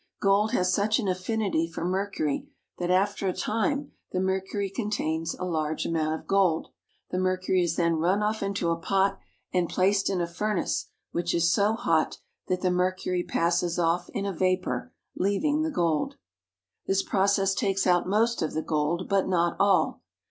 [0.19, 5.37] Gold has such an affinity for mercury that after a time the mercury con tains
[5.39, 6.69] a large amount of gold.
[7.11, 9.19] The mercury is then run off into a pot
[9.53, 12.17] and placed in a furnace which is so hot
[12.47, 16.15] that the mercury passes off in a vapor, leaving the gold.
[16.87, 20.01] This process takes out most of the gold, but not all.